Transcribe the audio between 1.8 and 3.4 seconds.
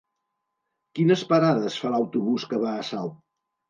fa l'autobús que va a Salt?